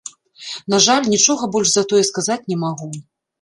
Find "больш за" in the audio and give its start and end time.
1.57-1.83